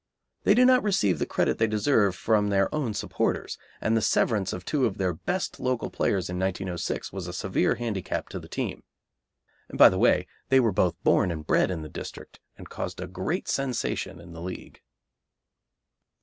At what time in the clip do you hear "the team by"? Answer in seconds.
8.39-9.89